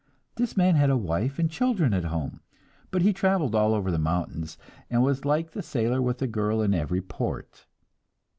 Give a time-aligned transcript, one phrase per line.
[0.35, 2.41] This man had a wife and children at home,
[2.89, 4.57] but he traveled all over the mountains,
[4.89, 7.67] and was like the sailor with a girl in every port.